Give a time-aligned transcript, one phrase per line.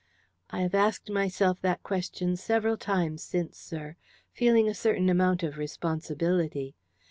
[0.49, 3.97] "I have asked myself that question several times since, sir
[4.33, 6.73] feeling a certain amount of responsibility.